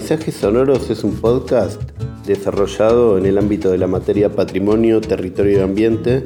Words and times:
Paisajes 0.00 0.34
Sonoros 0.34 0.88
es 0.88 1.04
un 1.04 1.16
podcast 1.16 1.78
desarrollado 2.24 3.18
en 3.18 3.26
el 3.26 3.36
ámbito 3.36 3.70
de 3.70 3.76
la 3.76 3.86
materia 3.86 4.34
Patrimonio, 4.34 5.02
Territorio 5.02 5.58
y 5.58 5.60
Ambiente 5.60 6.24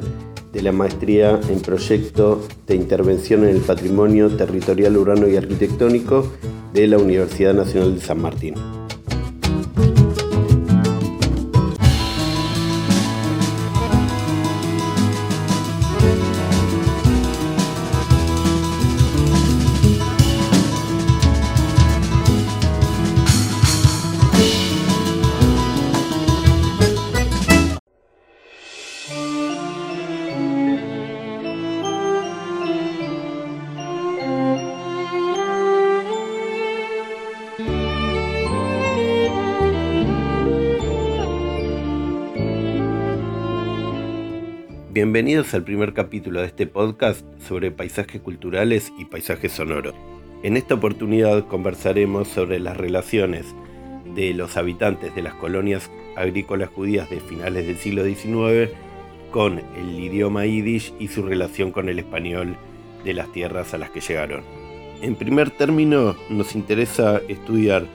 de 0.53 0.61
la 0.61 0.71
maestría 0.71 1.41
en 1.49 1.59
proyecto 1.59 2.41
de 2.67 2.75
intervención 2.75 3.43
en 3.43 3.49
el 3.49 3.61
patrimonio 3.61 4.29
territorial 4.29 4.95
urbano 4.95 5.27
y 5.27 5.35
arquitectónico 5.35 6.25
de 6.73 6.87
la 6.87 6.97
Universidad 6.97 7.53
Nacional 7.53 7.95
de 7.95 8.01
San 8.01 8.21
Martín. 8.21 8.84
Bienvenidos 45.05 45.53
al 45.53 45.63
primer 45.63 45.93
capítulo 45.93 46.41
de 46.41 46.47
este 46.47 46.65
podcast 46.65 47.23
sobre 47.47 47.69
paisajes 47.69 48.19
culturales 48.21 48.91
y 48.97 49.05
paisajes 49.05 49.51
sonoros. 49.51 49.93
En 50.41 50.57
esta 50.57 50.73
oportunidad 50.73 51.45
conversaremos 51.45 52.27
sobre 52.27 52.59
las 52.59 52.75
relaciones 52.75 53.45
de 54.15 54.33
los 54.33 54.57
habitantes 54.57 55.13
de 55.13 55.21
las 55.21 55.35
colonias 55.35 55.91
agrícolas 56.15 56.69
judías 56.69 57.07
de 57.11 57.19
finales 57.19 57.67
del 57.67 57.77
siglo 57.77 58.03
XIX 58.03 58.71
con 59.29 59.59
el 59.77 59.99
idioma 59.99 60.47
yiddish 60.47 60.91
y 60.99 61.07
su 61.09 61.21
relación 61.21 61.71
con 61.71 61.87
el 61.87 61.99
español 61.99 62.57
de 63.03 63.13
las 63.13 63.31
tierras 63.31 63.75
a 63.75 63.77
las 63.77 63.91
que 63.91 64.01
llegaron. 64.01 64.41
En 65.03 65.15
primer 65.15 65.51
término, 65.51 66.15
nos 66.31 66.55
interesa 66.55 67.21
estudiar 67.27 67.85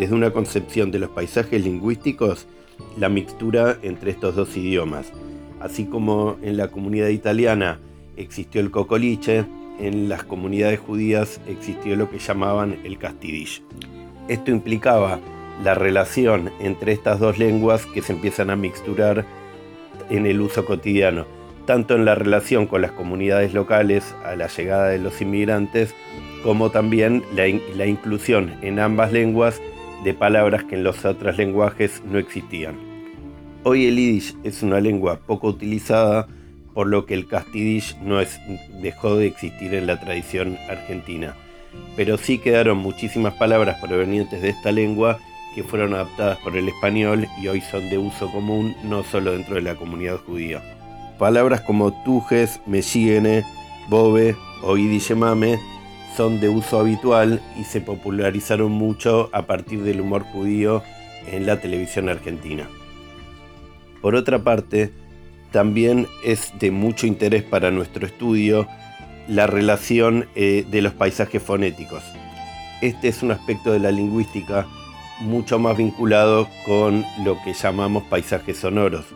desde 0.00 0.16
una 0.16 0.32
concepción 0.32 0.90
de 0.90 0.98
los 0.98 1.10
paisajes 1.10 1.62
lingüísticos 1.62 2.48
la 2.98 3.08
mixtura 3.08 3.78
entre 3.82 4.10
estos 4.10 4.34
dos 4.34 4.56
idiomas, 4.56 5.12
Así 5.66 5.84
como 5.84 6.36
en 6.42 6.56
la 6.56 6.68
comunidad 6.68 7.08
italiana 7.08 7.80
existió 8.16 8.60
el 8.60 8.70
cocoliche, 8.70 9.44
en 9.80 10.08
las 10.08 10.22
comunidades 10.22 10.78
judías 10.78 11.40
existió 11.48 11.96
lo 11.96 12.08
que 12.08 12.20
llamaban 12.20 12.78
el 12.84 12.98
castidish. 12.98 13.64
Esto 14.28 14.52
implicaba 14.52 15.18
la 15.64 15.74
relación 15.74 16.52
entre 16.60 16.92
estas 16.92 17.18
dos 17.18 17.40
lenguas 17.40 17.84
que 17.86 18.00
se 18.00 18.12
empiezan 18.12 18.50
a 18.50 18.54
mixturar 18.54 19.24
en 20.08 20.26
el 20.26 20.40
uso 20.40 20.64
cotidiano, 20.64 21.26
tanto 21.66 21.96
en 21.96 22.04
la 22.04 22.14
relación 22.14 22.68
con 22.68 22.82
las 22.82 22.92
comunidades 22.92 23.52
locales 23.52 24.14
a 24.24 24.36
la 24.36 24.46
llegada 24.46 24.86
de 24.86 25.00
los 25.00 25.20
inmigrantes, 25.20 25.96
como 26.44 26.70
también 26.70 27.24
la, 27.34 27.48
inclusión 27.88 28.54
en 28.62 28.78
ambas 28.78 29.10
lenguas 29.10 29.60
de 30.04 30.14
palabras 30.14 30.62
que 30.62 30.76
en 30.76 30.84
los 30.84 31.04
otros 31.04 31.36
lenguajes 31.36 32.04
no 32.08 32.20
existían. 32.20 32.85
Hoy 33.68 33.86
el 33.86 33.96
yiddish 33.96 34.36
es 34.44 34.62
una 34.62 34.78
lengua 34.78 35.18
poco 35.26 35.48
utilizada, 35.48 36.28
por 36.72 36.86
lo 36.86 37.04
que 37.04 37.14
el 37.14 37.26
castidish 37.26 37.96
no 37.96 38.20
es, 38.20 38.38
dejó 38.80 39.16
de 39.16 39.26
existir 39.26 39.74
en 39.74 39.88
la 39.88 39.98
tradición 39.98 40.56
argentina. 40.70 41.34
Pero 41.96 42.16
sí 42.16 42.38
quedaron 42.38 42.78
muchísimas 42.78 43.34
palabras 43.34 43.78
provenientes 43.82 44.40
de 44.40 44.50
esta 44.50 44.70
lengua 44.70 45.18
que 45.56 45.64
fueron 45.64 45.94
adaptadas 45.94 46.38
por 46.44 46.56
el 46.56 46.68
español 46.68 47.26
y 47.42 47.48
hoy 47.48 47.60
son 47.60 47.90
de 47.90 47.98
uso 47.98 48.30
común 48.30 48.76
no 48.84 49.02
solo 49.02 49.32
dentro 49.32 49.56
de 49.56 49.62
la 49.62 49.74
comunidad 49.74 50.18
judía. 50.18 50.62
Palabras 51.18 51.62
como 51.62 51.90
tujes, 52.04 52.60
meshigene, 52.66 53.42
bobe 53.88 54.36
o 54.62 54.76
idishemame 54.76 55.58
son 56.16 56.38
de 56.38 56.48
uso 56.50 56.78
habitual 56.78 57.42
y 57.58 57.64
se 57.64 57.80
popularizaron 57.80 58.70
mucho 58.70 59.28
a 59.32 59.42
partir 59.42 59.82
del 59.82 60.02
humor 60.02 60.22
judío 60.22 60.84
en 61.26 61.46
la 61.46 61.60
televisión 61.60 62.08
argentina. 62.08 62.68
Por 64.06 64.14
otra 64.14 64.44
parte, 64.44 64.92
también 65.50 66.06
es 66.22 66.52
de 66.60 66.70
mucho 66.70 67.08
interés 67.08 67.42
para 67.42 67.72
nuestro 67.72 68.06
estudio 68.06 68.68
la 69.26 69.48
relación 69.48 70.28
eh, 70.36 70.64
de 70.70 70.80
los 70.80 70.92
paisajes 70.92 71.42
fonéticos. 71.42 72.04
Este 72.82 73.08
es 73.08 73.24
un 73.24 73.32
aspecto 73.32 73.72
de 73.72 73.80
la 73.80 73.90
lingüística 73.90 74.64
mucho 75.18 75.58
más 75.58 75.76
vinculado 75.76 76.48
con 76.64 77.04
lo 77.24 77.36
que 77.42 77.52
llamamos 77.52 78.04
paisajes 78.04 78.58
sonoros, 78.58 79.06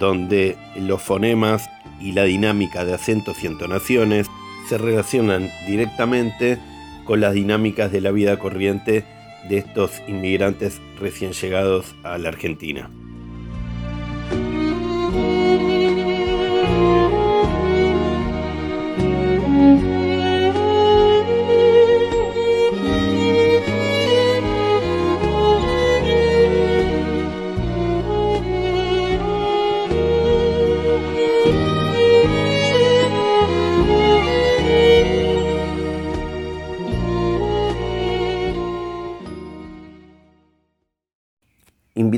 donde 0.00 0.56
los 0.74 1.00
fonemas 1.00 1.70
y 2.00 2.10
la 2.10 2.24
dinámica 2.24 2.84
de 2.84 2.94
acentos 2.94 3.44
y 3.44 3.46
entonaciones 3.46 4.26
se 4.68 4.76
relacionan 4.76 5.50
directamente 5.68 6.58
con 7.04 7.20
las 7.20 7.32
dinámicas 7.32 7.92
de 7.92 8.00
la 8.00 8.10
vida 8.10 8.40
corriente 8.40 9.04
de 9.48 9.58
estos 9.58 10.02
inmigrantes 10.08 10.80
recién 10.98 11.30
llegados 11.30 11.94
a 12.02 12.18
la 12.18 12.30
Argentina. 12.30 12.90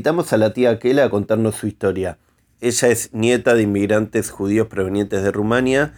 Invitamos 0.05 0.35
a 0.35 0.37
la 0.37 0.53
tía 0.53 0.69
Akela 0.69 1.05
a 1.05 1.09
contarnos 1.09 1.55
su 1.55 1.67
historia. 1.67 2.19
Ella 2.61 2.89
es 2.89 3.15
nieta 3.15 3.55
de 3.55 3.63
inmigrantes 3.63 4.31
judíos 4.31 4.67
provenientes 4.67 5.23
de 5.23 5.33
Rumania 5.33 5.95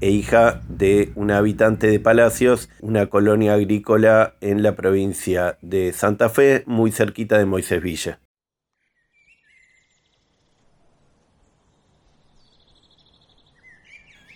e 0.00 0.08
hija 0.08 0.62
de 0.70 1.12
un 1.14 1.30
habitante 1.30 1.86
de 1.88 2.00
Palacios, 2.00 2.70
una 2.80 3.10
colonia 3.10 3.52
agrícola 3.52 4.34
en 4.40 4.62
la 4.62 4.76
provincia 4.76 5.58
de 5.60 5.92
Santa 5.92 6.30
Fe, 6.30 6.62
muy 6.64 6.90
cerquita 6.90 7.36
de 7.36 7.44
Moisés 7.44 7.82
Villa. 7.82 8.18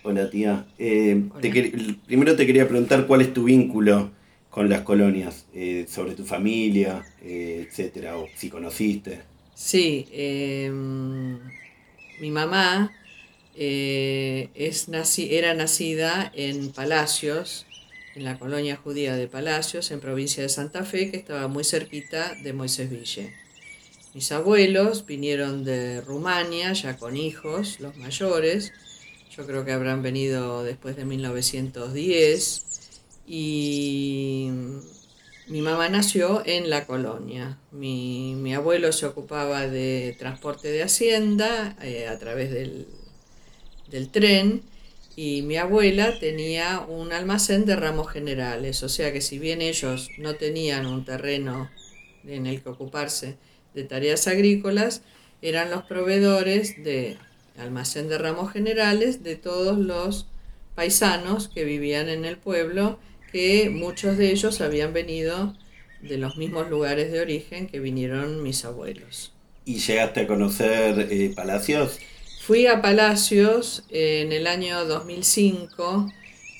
Hola 0.03 0.29
tía, 0.29 0.67
eh, 0.77 1.23
primero 2.05 2.35
te 2.35 2.45
quería 2.45 2.67
preguntar 2.67 3.07
cuál 3.07 3.21
es 3.21 3.33
tu 3.33 3.45
vínculo 3.45 4.11
con 4.55 4.69
las 4.69 4.83
colonias, 4.83 5.47
eh, 5.53 5.85
sobre 5.85 6.13
tu 6.13 6.23
familia, 6.23 7.03
eh, 7.21 7.67
etcétera, 7.67 8.17
o 8.17 8.25
si 8.37 8.49
conociste. 8.49 9.19
Sí, 9.53 10.07
em, 10.13 11.37
mi 12.21 12.31
mamá 12.31 12.89
eh, 13.53 14.47
es 14.55 14.87
era 15.17 15.53
nacida 15.55 16.31
en 16.33 16.71
Palacios, 16.71 17.65
en 18.15 18.23
la 18.23 18.39
colonia 18.39 18.77
judía 18.77 19.17
de 19.17 19.27
Palacios, 19.27 19.91
en 19.91 19.99
provincia 19.99 20.41
de 20.41 20.47
Santa 20.47 20.85
Fe, 20.85 21.11
que 21.11 21.17
estaba 21.17 21.49
muy 21.49 21.65
cerquita 21.65 22.33
de 22.41 22.53
Moisés 22.53 22.89
Ville. 22.89 23.33
Mis 24.13 24.31
abuelos 24.31 25.05
vinieron 25.05 25.65
de 25.65 25.99
Rumania, 25.99 26.71
ya 26.71 26.95
con 26.95 27.17
hijos, 27.17 27.81
los 27.81 27.97
mayores, 27.97 28.71
yo 29.35 29.45
creo 29.45 29.65
que 29.65 29.73
habrán 29.73 30.01
venido 30.01 30.63
después 30.63 30.95
de 30.95 31.03
1910, 31.03 32.65
y 33.27 34.49
mi 35.47 35.61
mamá 35.61 35.89
nació 35.89 36.43
en 36.45 36.69
la 36.69 36.85
colonia. 36.85 37.57
Mi, 37.71 38.53
abuelo 38.53 38.91
se 38.91 39.05
ocupaba 39.05 39.67
de 39.67 40.15
transporte 40.17 40.69
de 40.69 40.83
hacienda 40.83 41.75
eh, 41.81 42.07
a 42.07 42.17
través 42.17 42.51
del, 42.51 42.87
del, 43.89 44.09
tren 44.09 44.63
y 45.15 45.43
mi 45.43 45.57
abuela 45.57 46.19
tenía 46.19 46.79
un 46.87 47.13
almacén 47.13 47.65
de 47.65 47.75
ramos 47.75 48.11
generales. 48.11 48.81
O 48.83 48.89
sea 48.89 49.13
que 49.13 49.21
si 49.21 49.37
bien 49.37 49.61
ellos 49.61 50.09
no 50.17 50.35
tenían 50.35 50.85
un 50.85 51.05
terreno 51.05 51.69
en 52.25 52.47
el 52.47 52.61
que 52.61 52.69
ocuparse 52.69 53.37
de 53.73 53.83
tareas 53.83 54.27
agrícolas, 54.27 55.01
eran 55.41 55.69
los 55.69 55.83
proveedores 55.83 56.83
de 56.83 57.17
almacén 57.57 58.09
de 58.09 58.17
ramos 58.17 58.51
generales 58.51 59.23
de 59.23 59.35
todos 59.35 59.77
los 59.77 60.27
paisanos 60.73 61.47
que 61.47 61.63
vivían 61.63 62.09
en 62.09 62.25
el 62.25 62.37
pueblo 62.37 62.99
que 63.35 63.69
muchos 63.69 64.17
de 64.17 64.31
ellos 64.31 64.61
habían 64.61 64.93
venido 64.93 65.53
de 66.01 66.17
los 66.17 66.37
mismos 66.37 66.69
lugares 66.69 67.11
de 67.11 67.19
origen 67.19 67.67
que 67.67 67.81
vinieron 67.81 68.41
mis 68.41 68.63
abuelos. 68.63 69.33
¿Y 69.65 69.79
llegaste 69.79 70.21
a 70.21 70.27
conocer 70.27 71.09
eh, 71.11 71.33
Palacios? 71.35 71.99
Fui 72.45 72.65
a 72.65 72.81
Palacios 72.81 73.83
en 73.89 74.31
el 74.31 74.47
año 74.47 74.85
2005. 74.85 76.09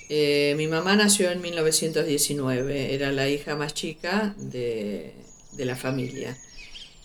Eh, 0.09 0.53
mi 0.57 0.67
mamá 0.67 0.97
nació 0.97 1.31
en 1.31 1.41
1919, 1.41 2.93
era 2.93 3.13
la 3.13 3.29
hija 3.29 3.55
más 3.55 3.73
chica 3.73 4.35
de, 4.37 5.13
de 5.53 5.65
la 5.65 5.77
familia. 5.77 6.35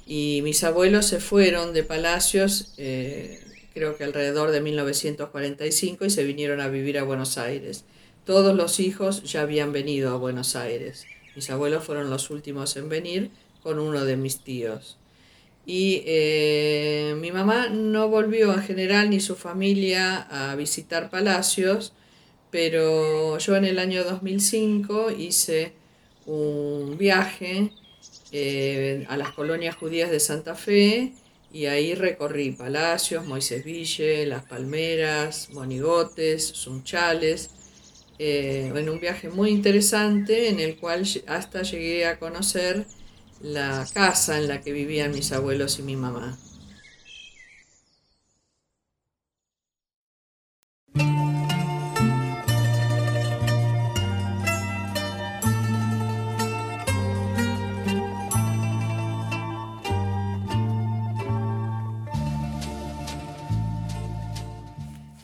Y 0.04 0.40
mis 0.42 0.64
abuelos 0.64 1.06
se 1.06 1.20
fueron 1.20 1.74
de 1.74 1.84
Palacios, 1.84 2.74
eh, 2.76 3.38
creo 3.72 3.96
que 3.96 4.02
alrededor 4.02 4.50
de 4.50 4.62
1945, 4.62 6.06
y 6.06 6.10
se 6.10 6.24
vinieron 6.24 6.60
a 6.60 6.66
vivir 6.66 6.98
a 6.98 7.04
Buenos 7.04 7.38
Aires. 7.38 7.84
Todos 8.30 8.54
los 8.54 8.78
hijos 8.78 9.24
ya 9.24 9.40
habían 9.40 9.72
venido 9.72 10.14
a 10.14 10.16
Buenos 10.16 10.54
Aires. 10.54 11.04
Mis 11.34 11.50
abuelos 11.50 11.82
fueron 11.82 12.10
los 12.10 12.30
últimos 12.30 12.76
en 12.76 12.88
venir 12.88 13.32
con 13.60 13.80
uno 13.80 14.04
de 14.04 14.16
mis 14.16 14.44
tíos. 14.44 14.98
Y 15.66 16.04
eh, 16.06 17.16
mi 17.18 17.32
mamá 17.32 17.70
no 17.70 18.06
volvió 18.06 18.54
en 18.54 18.62
general 18.62 19.10
ni 19.10 19.18
su 19.18 19.34
familia 19.34 20.28
a 20.30 20.54
visitar 20.54 21.10
palacios, 21.10 21.92
pero 22.52 23.36
yo 23.38 23.56
en 23.56 23.64
el 23.64 23.80
año 23.80 24.04
2005 24.04 25.10
hice 25.10 25.72
un 26.24 26.96
viaje 26.96 27.72
eh, 28.30 29.06
a 29.08 29.16
las 29.16 29.32
colonias 29.32 29.74
judías 29.74 30.08
de 30.08 30.20
Santa 30.20 30.54
Fe 30.54 31.14
y 31.52 31.66
ahí 31.66 31.96
recorrí 31.96 32.52
palacios, 32.52 33.26
Moisés 33.26 33.64
Ville, 33.64 34.24
Las 34.26 34.44
Palmeras, 34.44 35.50
Monigotes, 35.50 36.46
Sunchales, 36.46 37.50
eh, 38.22 38.70
en 38.76 38.90
un 38.90 39.00
viaje 39.00 39.30
muy 39.30 39.48
interesante 39.48 40.50
en 40.50 40.60
el 40.60 40.76
cual 40.76 41.08
hasta 41.26 41.62
llegué 41.62 42.04
a 42.04 42.18
conocer 42.18 42.84
la 43.40 43.86
casa 43.94 44.36
en 44.36 44.46
la 44.46 44.60
que 44.60 44.72
vivían 44.72 45.12
mis 45.12 45.32
abuelos 45.32 45.78
y 45.78 45.82
mi 45.84 45.96
mamá. 45.96 46.38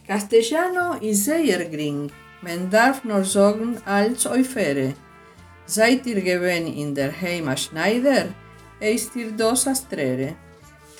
Castellano 0.06 0.98
y 1.02 1.14
Zeiergring, 1.14 2.10
men 2.42 2.70
darf 2.70 3.04
nur 3.04 3.24
sorgen 3.24 3.78
als 3.84 4.26
Euphere. 4.26 4.94
Seid 5.66 6.06
ihr 6.06 6.20
gewen 6.20 6.66
in 6.66 6.94
der 6.94 7.12
Heima 7.20 7.56
Schneider, 7.56 8.26
eist 8.80 9.16
ihr 9.16 9.32
do 9.32 9.54
Sastrere. 9.54 10.36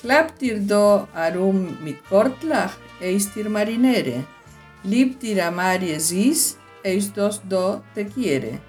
Klappt 0.01 0.41
ihr 0.41 0.59
do 0.59 1.07
arum 1.13 1.77
mit 1.83 2.03
Kortlach, 2.09 2.75
eist 3.01 3.35
ihr 3.35 3.49
Marinere. 3.49 4.25
Liebt 4.83 5.23
ihr 5.23 5.45
Amarie 5.45 5.99
sis, 5.99 6.57
eist 6.83 7.15
dos 7.17 7.41
do 7.49 7.81
te 7.95 8.05
quiere. 8.05 8.59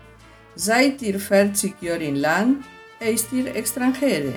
Seid 0.55 1.03
ihr 1.03 1.21
40 1.21 1.82
Jahre 1.82 2.05
in 2.05 2.17
Land, 2.17 2.64
eist 3.00 3.32
ihr 3.32 3.55
Extranjere. 3.55 4.35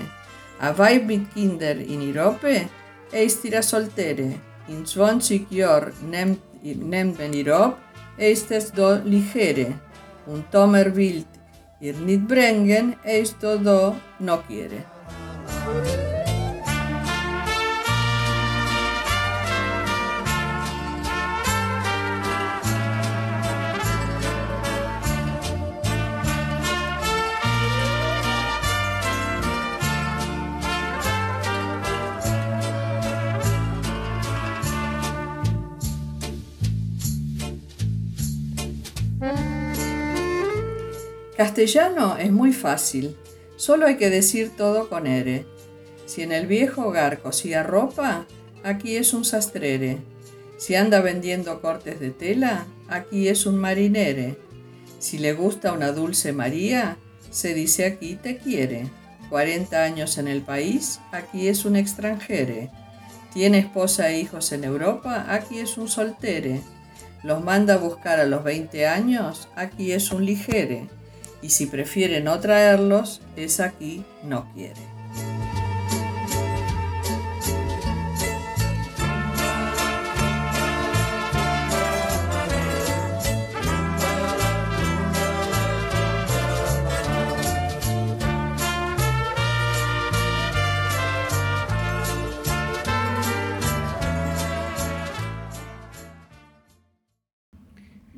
Avai 0.59 0.99
mit 0.99 1.33
Kinder 1.33 1.75
in 1.75 2.01
Europe, 2.01 2.69
eist 3.11 3.45
ihr 3.45 3.63
Soltere. 3.63 4.35
In 4.67 4.85
20 4.85 5.49
Jahren 5.51 5.93
nehmt, 6.09 6.41
nehmt 6.63 7.17
man 7.19 7.33
ihr 7.33 7.55
ab, 7.55 7.79
Eist 8.17 8.51
es 8.51 8.71
do 8.71 8.95
ligere? 9.03 9.73
Un 10.27 10.43
tomer 10.51 10.93
wild 10.93 11.41
Ir 11.81 11.95
niet 11.97 12.27
brengen, 12.27 12.95
esto 13.03 13.57
do 13.57 13.95
no 14.19 14.41
quiere. 14.47 14.85
Castellano 41.41 42.17
es 42.17 42.31
muy 42.31 42.53
fácil, 42.53 43.17
solo 43.55 43.87
hay 43.87 43.97
que 43.97 44.11
decir 44.11 44.51
todo 44.55 44.89
con 44.89 45.07
ere. 45.07 45.47
Si 46.05 46.21
en 46.21 46.31
el 46.31 46.45
viejo 46.45 46.85
hogar 46.85 47.19
cosía 47.19 47.63
ropa, 47.63 48.27
aquí 48.63 48.95
es 48.95 49.11
un 49.11 49.25
sastrere. 49.25 49.97
Si 50.59 50.75
anda 50.75 51.01
vendiendo 51.01 51.59
cortes 51.59 51.99
de 51.99 52.11
tela, 52.11 52.67
aquí 52.87 53.27
es 53.27 53.47
un 53.47 53.57
marinere. 53.57 54.37
Si 54.99 55.17
le 55.17 55.33
gusta 55.33 55.73
una 55.73 55.91
dulce 55.91 56.31
María, 56.31 56.97
se 57.31 57.55
dice 57.55 57.85
aquí 57.85 58.19
te 58.21 58.37
quiere. 58.37 58.91
40 59.31 59.83
años 59.83 60.19
en 60.19 60.27
el 60.27 60.43
país, 60.43 60.99
aquí 61.11 61.47
es 61.47 61.65
un 61.65 61.75
extranjere. 61.75 62.69
Tiene 63.33 63.57
esposa 63.57 64.11
e 64.11 64.19
hijos 64.19 64.51
en 64.51 64.63
Europa, 64.63 65.25
aquí 65.27 65.57
es 65.57 65.79
un 65.79 65.87
soltere. 65.87 66.61
Los 67.23 67.43
manda 67.43 67.73
a 67.73 67.77
buscar 67.77 68.19
a 68.19 68.27
los 68.27 68.43
20 68.43 68.85
años, 68.85 69.49
aquí 69.55 69.91
es 69.91 70.11
un 70.11 70.23
ligere 70.23 71.00
y 71.41 71.49
si 71.49 71.65
prefiere 71.65 72.21
no 72.21 72.39
traerlos, 72.39 73.21
es 73.35 73.59
aquí 73.59 74.03
no 74.23 74.51
quiere. 74.53 74.81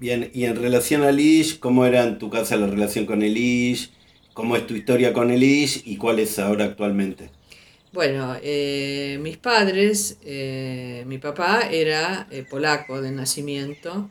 Bien, 0.04 0.30
y 0.34 0.44
en 0.44 0.58
relación 0.58 1.04
al 1.04 1.18
Ish, 1.18 1.60
¿cómo 1.60 1.86
era 1.86 2.04
en 2.04 2.20
tu 2.20 2.30
casa 2.30 2.58
la 2.58 2.68
relación 2.68 3.06
con 3.06 3.22
el 3.22 3.38
Ish? 3.38 3.90
¿Cómo 4.34 4.58
es 4.58 4.68
tu 4.68 4.76
historia 4.76 5.14
con 5.14 5.32
el 5.32 5.42
Ish 5.42 5.84
y 5.86 5.96
cuál 5.96 6.20
es 6.20 6.40
ahora 6.40 6.66
actualmente? 6.66 7.30
Bueno, 7.94 8.36
eh, 8.44 9.18
mis 9.22 9.38
padres, 9.38 10.18
eh, 10.26 11.06
mi 11.08 11.20
papá 11.20 11.70
era 11.72 12.28
eh, 12.32 12.44
polaco 12.44 13.02
de 13.02 13.12
nacimiento 13.12 14.10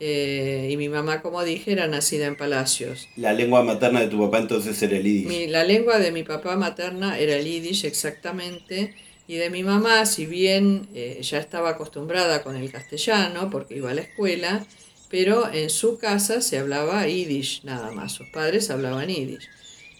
y 0.00 0.74
mi 0.78 0.88
mamá, 0.88 1.20
como 1.20 1.44
dije, 1.44 1.72
era 1.72 1.86
nacida 1.86 2.24
en 2.24 2.36
Palacios. 2.36 3.06
¿La 3.16 3.34
lengua 3.34 3.62
materna 3.62 4.00
de 4.00 4.08
tu 4.08 4.18
papá 4.18 4.38
entonces 4.38 4.82
era 4.82 4.96
el 4.96 5.02
Yiddish? 5.02 5.50
la 5.50 5.64
lengua 5.64 5.98
de 5.98 6.12
mi 6.12 6.22
papá 6.22 6.56
materna 6.56 7.18
era 7.18 7.36
el 7.36 7.44
Yiddish 7.44 7.84
exactamente 7.84 8.94
y 9.28 9.34
de 9.34 9.50
mi 9.50 9.62
mamá, 9.62 10.06
si 10.06 10.24
bien 10.24 10.88
ya 11.20 11.38
estaba 11.38 11.68
acostumbrada 11.68 12.42
con 12.42 12.56
el 12.56 12.72
castellano 12.72 13.50
porque 13.50 13.76
iba 13.76 13.90
a 13.90 13.94
la 13.94 14.00
escuela, 14.00 14.66
pero 15.10 15.52
en 15.52 15.70
su 15.70 15.98
casa 15.98 16.40
se 16.40 16.58
hablaba 16.58 17.06
yiddish 17.06 17.62
nada 17.64 17.90
más, 17.92 18.12
sus 18.12 18.28
padres 18.28 18.70
hablaban 18.70 19.08
yiddish. 19.08 19.48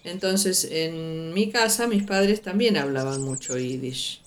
Entonces, 0.05 0.69
en 0.71 1.35
mi 1.35 1.51
casa 1.51 1.87
mis 1.87 2.05
padres 2.05 2.43
también 2.43 2.77
hablaban 2.77 3.23
mucho 3.23 3.59
yiddish. 3.59 4.21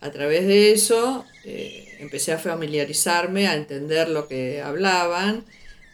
A 0.00 0.10
través 0.10 0.46
de 0.46 0.72
eso 0.72 1.24
eh, 1.44 1.96
empecé 2.00 2.32
a 2.32 2.38
familiarizarme, 2.38 3.48
a 3.48 3.54
entender 3.54 4.08
lo 4.08 4.28
que 4.28 4.62
hablaban. 4.62 5.44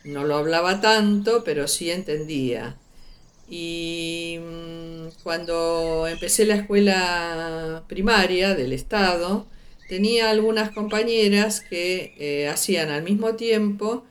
No 0.04 0.24
lo 0.24 0.36
hablaba 0.36 0.80
tanto, 0.80 1.42
pero 1.44 1.66
sí 1.66 1.90
entendía. 1.90 2.76
Y 3.48 4.38
mm, 4.40 5.08
cuando 5.22 6.06
empecé 6.08 6.46
la 6.46 6.56
escuela 6.56 7.84
primaria 7.88 8.54
del 8.54 8.72
Estado, 8.72 9.46
tenía 9.88 10.30
algunas 10.30 10.70
compañeras 10.70 11.60
que 11.60 12.14
eh, 12.18 12.48
hacían 12.48 12.90
al 12.90 13.02
mismo 13.02 13.34
tiempo 13.34 14.04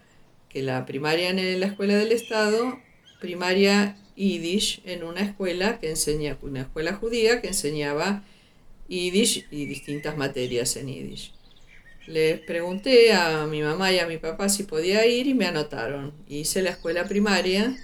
que 0.56 0.64
la 0.64 0.86
primaria 0.86 1.32
en 1.32 1.60
la 1.60 1.66
escuela 1.66 1.98
del 1.98 2.14
Estado, 2.14 2.80
primaria 3.20 3.98
Yiddish 4.16 4.82
en 4.86 5.04
una 5.04 5.20
escuela 5.20 5.82
que 5.82 5.90
enseña, 5.90 6.38
una 6.42 6.62
escuela 6.62 6.94
judía 6.94 7.42
que 7.42 7.50
enseñaba 7.50 8.24
Yiddish 8.88 9.48
y 9.52 9.66
distintas 9.66 10.16
materias 10.16 10.78
en 10.78 10.88
Yiddish. 10.88 11.34
Les 12.08 12.40
pregunté 12.40 13.12
a 13.12 13.46
mi 13.48 13.64
mamá 13.64 13.92
y 13.92 14.00
a 14.00 14.08
mi 14.08 14.18
papá 14.18 14.48
si 14.48 14.64
podía 14.64 15.06
ir 15.06 15.28
y 15.28 15.34
me 15.34 15.46
anotaron. 15.46 16.14
Hice 16.30 16.62
la 16.62 16.70
escuela 16.70 17.04
primaria 17.04 17.76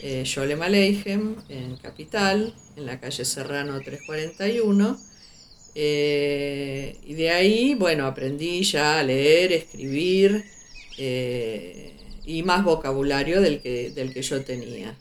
eh, 0.00 0.24
Aleichem 0.62 1.36
en 1.50 1.76
Capital, 1.76 2.54
en 2.76 2.86
la 2.86 2.98
calle 2.98 3.26
Serrano 3.26 3.78
341. 3.78 4.98
Eh, 5.74 6.96
y 7.04 7.12
de 7.12 7.28
ahí, 7.28 7.74
bueno, 7.74 8.06
aprendí 8.06 8.62
ya 8.62 9.00
a 9.00 9.02
leer, 9.02 9.52
escribir. 9.52 10.46
Eh, 10.96 11.92
y 12.26 12.42
más 12.42 12.64
vocabulario 12.64 13.40
del 13.40 13.60
que, 13.60 13.90
del 13.90 14.12
que 14.12 14.22
yo 14.22 14.42
tenía. 14.42 14.96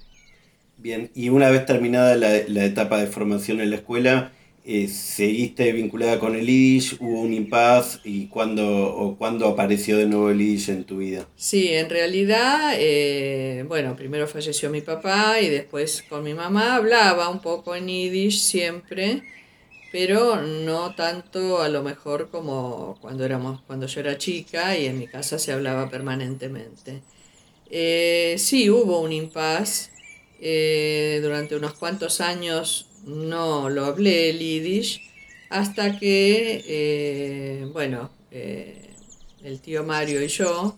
Bien, 0.78 1.10
y 1.16 1.30
una 1.30 1.50
vez 1.50 1.66
terminada 1.66 2.16
la, 2.16 2.66
etapa 2.66 3.00
de 3.00 3.08
formación 3.08 3.62
en 3.62 3.70
la 3.70 3.78
escuela, 3.78 4.34
eh, 4.66 4.88
seguiste 4.88 5.72
vinculada 5.72 6.20
con 6.20 6.36
el 6.36 6.46
Yiddish, 6.46 6.98
hubo 7.00 7.22
un 7.22 7.34
impas 7.34 8.02
y 8.04 8.28
cuándo, 8.28 8.94
o 8.96 9.16
cuándo 9.16 9.48
apareció 9.48 9.98
de 9.98 10.06
nuevo 10.06 10.30
el 10.30 10.40
Yiddish 10.40 10.70
en 10.70 10.84
tu 10.84 10.98
vida. 10.98 11.28
Sí, 11.38 11.70
en 11.70 11.90
realidad, 11.90 12.74
eh, 12.78 13.64
bueno, 13.68 13.96
primero 13.96 14.28
falleció 14.28 14.70
mi 14.70 14.82
papá 14.82 15.40
y 15.42 15.50
después 15.50 16.04
con 16.10 16.24
mi 16.24 16.34
mamá 16.34 16.76
hablaba 16.76 17.30
un 17.30 17.40
poco 17.40 17.76
en 17.76 17.88
Yiddish 17.88 18.42
siempre, 18.42 19.24
pero 19.94 20.42
no 20.42 20.94
tanto 20.94 21.62
a 21.62 21.70
lo 21.70 21.84
mejor 21.84 22.30
como 22.30 22.98
cuando, 23.02 23.24
éramos, 23.24 23.62
cuando 23.62 23.88
yo 23.88 24.02
era 24.02 24.18
chica 24.18 24.78
y 24.78 24.88
en 24.88 25.00
mi 25.00 25.08
casa 25.08 25.40
se 25.40 25.54
hablaba 25.54 25.90
permanentemente. 25.90 27.02
Eh, 27.70 28.36
sí, 28.38 28.70
hubo 28.70 29.02
un 29.02 29.12
impas. 29.12 29.92
durante 31.22 31.56
unos 31.56 31.74
cuantos 31.74 32.22
años 32.22 32.88
no 33.06 33.70
lo 33.70 33.86
hablé 33.86 34.30
el 34.30 34.40
yiddish 34.40 35.02
hasta 35.50 35.98
que, 36.00 36.64
eh, 36.68 37.68
bueno, 37.72 38.10
eh, 38.32 38.90
el 39.44 39.60
tío 39.62 39.84
Mario 39.84 40.24
y 40.24 40.28
yo 40.28 40.78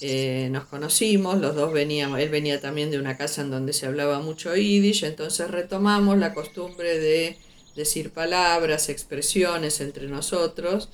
eh, 0.00 0.48
nos 0.50 0.64
conocimos, 0.66 1.38
los 1.38 1.54
dos 1.54 1.72
veníamos, 1.72 2.20
él 2.20 2.28
venía 2.28 2.60
también 2.60 2.90
de 2.90 2.98
una 2.98 3.16
casa 3.16 3.42
en 3.42 3.50
donde 3.50 3.72
se 3.72 3.86
hablaba 3.86 4.20
mucho 4.20 4.54
yiddish, 4.56 5.04
entonces 5.04 5.50
retomamos 5.50 6.18
la 6.18 6.34
costumbre 6.34 6.98
de 6.98 7.36
decir 7.76 8.10
palabras, 8.10 8.88
expresiones 8.88 9.80
entre 9.80 10.06
nosotros, 10.08 10.88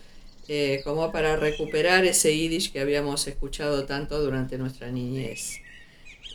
como 0.84 1.10
para 1.10 1.36
recuperar 1.36 2.04
ese 2.04 2.36
yiddish 2.36 2.72
que 2.72 2.80
habíamos 2.80 3.26
escuchado 3.26 3.84
tanto 3.84 4.22
durante 4.22 4.58
nuestra 4.58 4.90
niñez. 4.90 5.60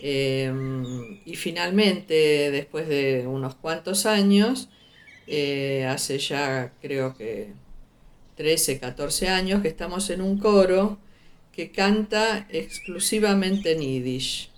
Em, 0.01 1.19
y 1.25 1.35
finalmente, 1.35 2.51
después 2.51 2.87
de 2.87 3.27
unos 3.27 3.55
cuantos 3.55 4.05
años, 4.05 4.69
eh, 5.27 5.85
hace 5.87 6.17
ya 6.17 6.73
creo 6.81 7.15
que 7.17 7.53
13, 8.35 8.79
14 8.79 9.27
años, 9.27 9.61
que 9.61 9.67
estamos 9.67 10.09
en 10.09 10.21
un 10.21 10.39
coro 10.39 10.97
que 11.53 11.71
canta 11.71 12.47
exclusivamente 12.49 13.73
en 13.73 13.81
yiddish 13.81 14.49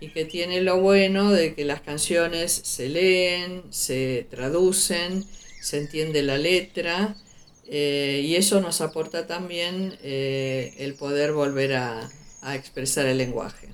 y 0.00 0.08
que 0.08 0.24
tiene 0.24 0.60
lo 0.60 0.80
bueno 0.80 1.32
de 1.32 1.54
que 1.54 1.64
las 1.64 1.80
canciones 1.80 2.52
se 2.52 2.88
leen, 2.88 3.64
se 3.70 4.26
traducen, 4.30 5.24
se 5.60 5.78
entiende 5.78 6.22
la 6.22 6.38
letra 6.38 7.16
eh, 7.66 8.22
y 8.24 8.36
eso 8.36 8.60
nos 8.60 8.80
aporta 8.80 9.26
también 9.26 9.98
eh, 10.02 10.74
el 10.78 10.94
poder 10.94 11.32
volver 11.32 11.74
a 11.74 12.10
expresar 12.54 13.06
el 13.06 13.18
lenguaje. 13.18 13.68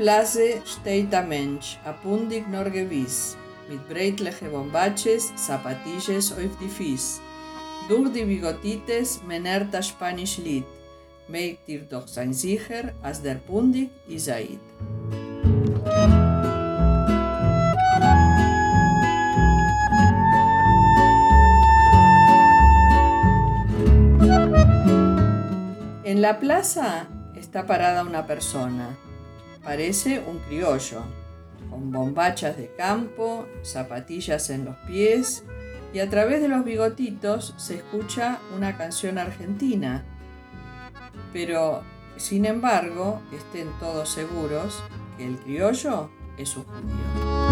Blase 0.00 0.62
steht 0.64 1.12
der 1.12 1.22
Mensch, 1.22 1.76
apundig 1.84 2.48
nor 2.48 2.70
gewiss, 2.70 3.36
mit 3.68 3.86
breitliche 3.86 4.46
Bombaches, 4.46 5.30
zapatilles 5.36 6.32
auf 6.32 6.56
die 6.58 6.70
Fies. 6.70 7.20
Bigotites 8.24 9.20
menert 9.28 9.74
das 9.74 9.88
Spanisch 9.88 10.38
Lied, 10.38 10.64
meigt 11.28 11.68
dir 11.68 11.82
doch 11.82 12.08
sein 12.08 12.32
sicher, 12.32 12.94
der 13.20 13.34
Pundig 13.34 13.90
Isaid. 14.08 14.60
En 26.04 26.22
la 26.22 26.40
plaza 26.40 27.06
está 27.36 27.66
parada 27.66 28.02
una 28.02 28.26
persona, 28.26 28.96
Parece 29.62 30.24
un 30.26 30.38
criollo, 30.38 31.02
con 31.68 31.92
bombachas 31.92 32.56
de 32.56 32.74
campo, 32.76 33.46
zapatillas 33.62 34.48
en 34.50 34.64
los 34.64 34.76
pies 34.86 35.44
y 35.92 35.98
a 35.98 36.08
través 36.08 36.40
de 36.40 36.48
los 36.48 36.64
bigotitos 36.64 37.54
se 37.58 37.76
escucha 37.76 38.40
una 38.56 38.78
canción 38.78 39.18
argentina. 39.18 40.04
Pero, 41.32 41.82
sin 42.16 42.46
embargo, 42.46 43.20
estén 43.32 43.68
todos 43.78 44.08
seguros 44.08 44.82
que 45.18 45.26
el 45.26 45.36
criollo 45.36 46.10
es 46.38 46.56
un 46.56 46.64
judío. 46.64 47.50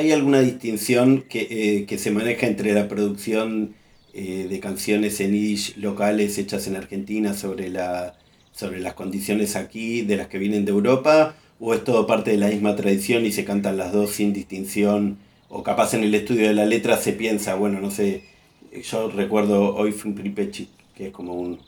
¿Hay 0.00 0.12
alguna 0.12 0.40
distinción 0.40 1.20
que, 1.28 1.86
eh, 1.86 1.98
se 1.98 2.10
maneja 2.10 2.46
entre 2.46 2.72
la 2.72 2.88
producción 2.88 3.74
eh, 4.14 4.46
de 4.48 4.58
canciones 4.58 5.20
en 5.20 5.32
yiddish 5.32 5.76
locales 5.76 6.38
hechas 6.38 6.66
en 6.68 6.76
Argentina 6.76 7.34
sobre, 7.34 7.68
la, 7.68 8.16
sobre 8.50 8.80
las 8.80 8.94
condiciones 8.94 9.56
aquí 9.56 10.00
de 10.00 10.16
las 10.16 10.28
que 10.28 10.38
vienen 10.38 10.64
de 10.64 10.70
Europa? 10.70 11.36
¿O 11.58 11.74
es 11.74 11.84
todo 11.84 12.06
parte 12.06 12.30
de 12.30 12.38
la 12.38 12.48
misma 12.48 12.76
tradición 12.76 13.26
y 13.26 13.32
se 13.32 13.44
cantan 13.44 13.76
las 13.76 13.92
dos 13.92 14.12
sin 14.12 14.32
distinción? 14.32 15.18
O 15.50 15.62
capaz 15.62 15.92
en 15.92 16.02
el 16.02 16.14
estudio 16.14 16.48
de 16.48 16.54
la 16.54 16.64
letra 16.64 16.96
se 16.96 17.12
piensa, 17.12 17.54
bueno, 17.56 17.78
no 17.78 17.90
sé, 17.90 18.22
yo 18.90 19.10
recuerdo 19.10 19.74
Hoy 19.76 19.94
un 20.02 20.14
Pripechik, 20.14 20.70
que 20.96 21.08
es 21.08 21.12
como 21.12 21.34
un, 21.34 21.60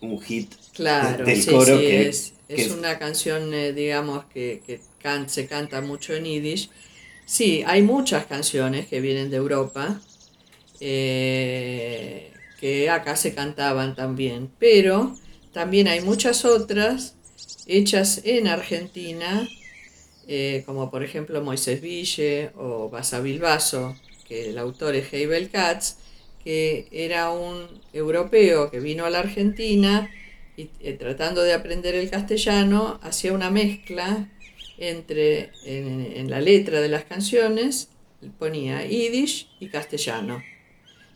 un, 0.00 0.20
hit 0.22 0.52
claro, 0.74 1.24
del 1.24 1.40
sí, 1.40 1.50
coro. 1.52 1.78
Sí, 1.78 1.86
es, 1.86 2.34
es, 2.48 2.72
una 2.72 2.98
canción, 2.98 3.54
eh, 3.54 3.72
digamos, 3.72 4.24
que, 4.24 4.60
que 4.66 4.80
se 5.28 5.46
canta 5.46 5.82
mucho 5.82 6.14
en 6.14 6.24
yiddish 6.24 6.68
Sí, 7.26 7.64
hay 7.66 7.82
muchas 7.82 8.26
canciones 8.26 8.86
que 8.86 9.00
vienen 9.00 9.30
de 9.30 9.36
Europa, 9.36 10.00
eh, 10.80 12.32
que 12.60 12.88
acá 12.88 13.16
se 13.16 13.34
cantaban 13.34 13.96
también, 13.96 14.48
pero 14.60 15.16
también 15.52 15.88
hay 15.88 16.02
muchas 16.02 16.44
otras 16.44 17.16
hechas 17.66 18.20
en 18.24 18.46
Argentina, 18.46 19.48
eh, 20.28 20.62
como 20.66 20.88
por 20.88 21.02
ejemplo 21.02 21.42
Moisés 21.42 21.80
Ville 21.80 22.52
o 22.56 22.90
Basa 22.90 23.20
Bilbaso, 23.20 23.96
que 24.28 24.50
el 24.50 24.58
autor 24.58 24.94
es 24.94 25.12
Heibel 25.12 25.50
Katz, 25.50 25.96
que 26.44 26.86
era 26.92 27.32
un 27.32 27.66
europeo 27.92 28.70
que 28.70 28.78
vino 28.78 29.04
a 29.04 29.10
la 29.10 29.18
Argentina 29.18 30.08
y 30.56 30.70
eh, 30.78 30.92
tratando 30.92 31.42
de 31.42 31.54
aprender 31.54 31.96
el 31.96 32.08
castellano, 32.08 33.00
hacía 33.02 33.32
una 33.32 33.50
mezcla 33.50 34.28
entre 34.78 35.50
en, 35.64 36.30
la 36.30 36.40
letra 36.40 36.80
de 36.80 36.88
las 36.88 37.04
canciones 37.04 37.88
ponía 38.38 38.84
yiddish 38.84 39.48
y 39.60 39.68
castellano. 39.68 40.42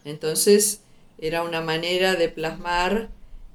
Entonces 0.05 0.81
era 1.19 1.43
una 1.43 1.61
manera 1.61 2.14
de 2.14 2.29
plasmar 2.29 3.11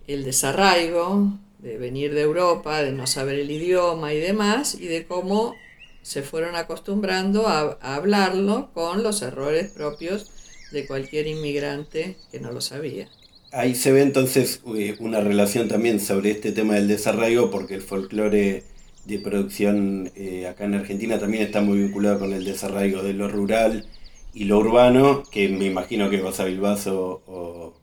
el 0.08 0.24
desarraigo, 0.24 1.34
de 1.60 1.78
venir 1.78 2.14
de 2.14 2.22
Europa, 2.22 2.84
de 2.84 2.92
no 2.92 3.08
saber 3.08 3.40
el 3.40 3.50
idioma 3.50 4.14
y 4.14 4.20
demás, 4.20 4.76
y 4.76 4.88
de 4.88 5.06
cómo 5.06 5.56
se 6.04 6.22
fueron 6.22 6.56
acostumbrando 6.56 7.48
a, 7.48 7.80
a 7.82 7.96
hablarlo 7.96 8.70
con 8.74 9.02
los 9.02 9.24
errores 9.24 9.72
propios 9.72 10.30
de 10.72 10.86
cualquier 10.86 11.26
inmigrante 11.26 12.18
que 12.32 12.40
no 12.40 12.52
lo 12.52 12.62
sabía. 12.62 13.10
Ahí 13.52 13.74
se 13.74 13.92
ve 13.92 14.02
entonces 14.02 14.60
eh, 14.76 14.96
una 15.00 15.22
relación 15.22 15.70
también 15.70 16.00
sobre 16.00 16.32
este 16.32 16.52
tema 16.52 16.76
del 16.76 16.88
desarraigo, 16.88 17.50
porque 17.50 17.76
el 17.76 17.82
folclore 17.82 18.64
de 19.06 19.20
producción 19.20 20.12
eh, 20.16 20.48
acá 20.48 20.66
en 20.66 20.76
Argentina 20.76 21.20
también 21.20 21.44
está 21.44 21.62
muy 21.62 21.78
vinculado 21.80 22.20
con 22.20 22.34
el 22.34 22.44
desarraigo 22.44 23.04
de 23.04 23.14
lo 23.14 23.28
rural 23.28 23.86
y 24.34 24.46
lo 24.46 24.58
urbano, 24.58 25.24
que 25.32 25.48
me 25.48 25.66
imagino 25.66 26.10
que 26.10 26.18
Rosa 26.18 26.44
Bilbaso 26.44 27.22
o, 27.26 27.74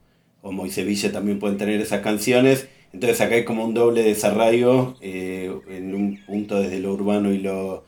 o 0.43 0.53
Moisés 0.53 1.13
también 1.13 1.39
pueden 1.39 1.57
tener 1.57 1.81
esas 1.81 2.03
canciones. 2.03 2.69
Entonces 2.93 3.21
acá 3.23 3.37
hay 3.37 3.45
como 3.45 3.65
un 3.65 3.73
doble 3.73 4.03
desarraigo 4.03 4.97
eh, 5.01 5.51
en 5.69 5.95
un 5.95 6.19
punto 6.27 6.61
desde 6.61 6.79
lo 6.79 6.93
urbano 6.93 7.33
y 7.33 7.39
lo, 7.39 7.85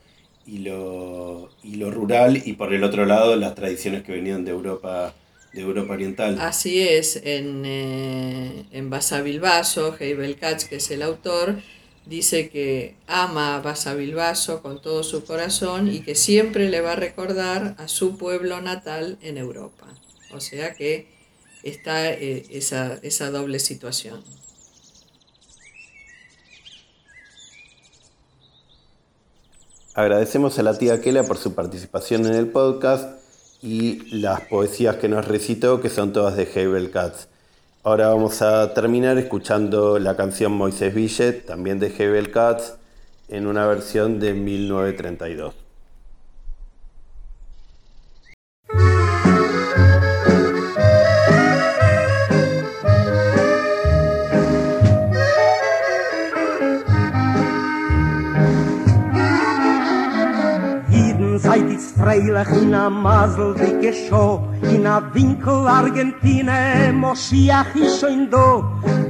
y 0.46 0.58
lo, 0.58 1.50
y 1.62 1.74
lo 1.74 1.90
rural 1.90 2.42
y 2.42 2.54
por 2.54 2.72
el 2.72 2.84
otro 2.84 3.04
lado 3.04 3.36
las 3.36 3.54
tradiciones 3.54 4.02
que 4.02 4.12
venían 4.12 4.44
de 4.44 4.52
Europa 4.52 5.14
de 5.52 5.60
Europa 5.60 5.92
Oriental. 5.94 6.36
Así 6.40 6.80
es, 6.80 7.16
en, 7.24 7.62
eh, 7.64 8.64
en 8.72 8.90
Basa 8.90 9.22
Bilbaso, 9.22 9.94
Heibel 9.98 10.36
Katz, 10.36 10.64
que 10.64 10.76
es 10.76 10.90
el 10.90 11.02
autor, 11.02 11.60
dice 12.06 12.50
que 12.50 12.96
ama 13.06 13.56
a 13.56 13.60
Basavilbaso 13.60 14.62
con 14.62 14.80
todo 14.82 15.02
su 15.02 15.24
corazón 15.24 15.88
y 15.88 16.00
que 16.00 16.14
siempre 16.14 16.68
le 16.68 16.80
va 16.80 16.92
a 16.92 16.96
recordar 16.96 17.74
a 17.78 17.88
su 17.88 18.18
pueblo 18.18 18.60
natal 18.60 19.18
en 19.22 19.38
Europa. 19.38 19.86
O 20.32 20.40
sea 20.40 20.74
que 20.74 21.06
está 21.62 22.10
eh, 22.12 22.44
esa, 22.50 22.98
esa 23.02 23.30
doble 23.30 23.58
situación. 23.58 24.22
Agradecemos 29.94 30.58
a 30.58 30.64
la 30.64 30.76
tía 30.76 31.00
Kela 31.00 31.22
por 31.22 31.38
su 31.38 31.54
participación 31.54 32.26
en 32.26 32.34
el 32.34 32.48
podcast 32.48 33.20
y 33.62 34.00
las 34.16 34.40
poesías 34.42 34.96
que 34.96 35.08
nos 35.08 35.26
recitó, 35.26 35.80
que 35.80 35.88
son 35.88 36.12
todas 36.12 36.36
de 36.36 36.48
Hebel 36.52 36.90
Katz. 36.90 37.28
Ahora 37.86 38.08
vamos 38.08 38.40
a 38.40 38.72
terminar 38.72 39.18
escuchando 39.18 39.98
la 39.98 40.16
canción 40.16 40.52
Moisés 40.52 40.94
Billet, 40.94 41.44
también 41.44 41.78
de 41.78 41.88
Hebel 41.88 42.30
Katz, 42.30 42.78
en 43.28 43.46
una 43.46 43.66
versión 43.66 44.18
de 44.18 44.32
1932. 44.32 45.54
Zeit 61.40 61.68
ist 61.68 61.94
freilich 61.98 62.48
in 62.62 62.74
a 62.74 62.88
Masel 62.88 63.52
In 64.70 64.86
a 64.86 65.00
Winkel 65.12 65.66
Argentine 65.68 66.92
Moschiach 66.92 67.74
ist 67.74 68.00
schon 68.00 68.30
da. 68.30 68.62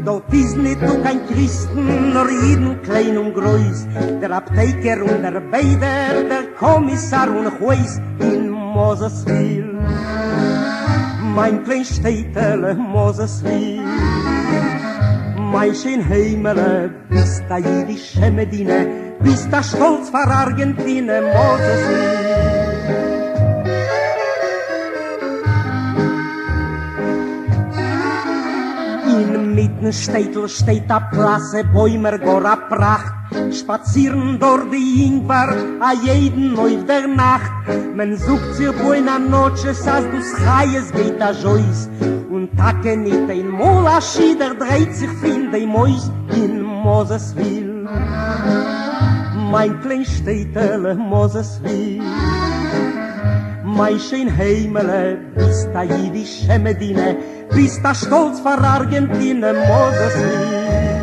Dort 0.04 0.32
ist 0.32 0.56
nicht 0.56 0.82
du 0.82 1.02
kein 1.02 1.26
Christen 1.26 2.12
Nur 2.12 2.30
jeden 2.30 2.82
klein 2.82 3.16
und 3.18 3.34
groß. 3.34 3.86
Der 4.20 4.30
Abteiker 4.30 5.02
und 5.02 5.22
der 5.22 5.40
Beider 5.40 6.24
Der 6.28 6.44
Kommissar 6.58 7.28
und 7.28 7.60
Huis 7.60 8.00
In 8.18 8.50
Mosesville 8.50 9.78
Mein 11.34 11.62
klein 11.64 11.84
Städtel 11.84 12.74
Mosesville 12.74 13.82
Mein 15.52 15.74
schön 15.74 16.08
Heimele 16.08 16.90
Bist 17.08 17.44
da 17.48 17.58
jüdische 17.58 18.30
Medine 18.30 19.04
bist 19.24 19.48
da 19.50 19.62
stolz 19.62 20.10
vor 20.10 20.26
Argentine, 20.26 21.22
Moses 21.22 22.53
mitten 29.54 29.92
Städtel 29.92 30.48
steht 30.48 30.90
a 30.90 31.00
Plasse, 31.00 31.64
Bäumer 31.72 32.18
gor 32.18 32.44
a 32.44 32.56
Pracht, 32.56 33.14
Spazieren 33.52 34.38
dort 34.38 34.72
die 34.72 35.06
Ingwer, 35.06 35.54
a 35.80 35.92
jeden 35.92 36.54
neuf 36.54 36.84
der 36.86 37.06
Nacht. 37.06 37.52
Men 37.94 38.16
sucht 38.16 38.54
sich 38.54 38.72
buena 38.72 39.18
noche, 39.18 39.74
sas 39.74 40.04
du 40.10 40.20
schaies 40.20 40.92
geht 40.92 41.22
a 41.22 41.32
Jois, 41.32 41.88
und 42.30 42.56
takke 42.56 42.96
nit 42.96 43.30
ein 43.30 43.48
Mola 43.48 44.00
Schieder 44.00 44.54
dreht 44.54 44.94
sich 44.94 45.10
fin 45.22 45.50
de 45.52 45.66
Mois 45.66 46.10
in 46.34 46.62
Mosesville. 46.62 47.88
mein 49.54 49.80
klein 49.80 50.04
Städtele 50.04 50.96
Mosesville. 50.96 52.33
Mein 53.76 53.98
schön 53.98 54.30
Heimele, 54.36 55.18
bist 55.34 55.68
da 55.72 55.82
jüdische 55.82 56.58
Medine, 56.60 57.16
bist 57.52 57.80
da 57.82 57.92
stolz 57.92 58.38
vor 58.38 58.58
Argentine 58.58 59.52
Mosesville. 59.52 60.93